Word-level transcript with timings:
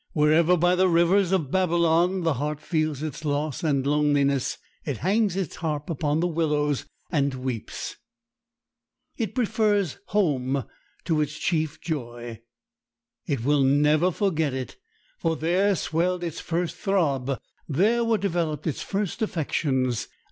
Wherever 0.13 0.57
by 0.57 0.73
the 0.73 0.87
rivers 0.89 1.31
of 1.31 1.51
Babylon 1.51 2.21
the 2.21 2.33
heart 2.33 2.59
feels 2.59 3.03
its 3.03 3.23
loss 3.23 3.63
and 3.63 3.85
loneliness, 3.85 4.57
it 4.83 4.97
hangs 5.05 5.35
its 5.35 5.57
harp 5.57 5.91
upon 5.91 6.21
the 6.21 6.27
willows, 6.27 6.87
and 7.11 7.35
weeps. 7.35 7.97
It 9.17 9.35
prefers 9.35 9.99
home 10.07 10.65
to 11.05 11.21
its 11.21 11.37
chief 11.37 11.79
joy. 11.81 12.41
It 13.27 13.45
will 13.45 13.61
never 13.61 14.09
forget 14.09 14.55
it; 14.55 14.75
for 15.19 15.35
there 15.35 15.75
swelled 15.75 16.23
its 16.23 16.39
first 16.39 16.77
throb, 16.77 17.39
there 17.69 18.03
were 18.03 18.17
developed 18.17 18.65
its 18.65 18.81
first 18.81 19.21
affections. 19.21 20.07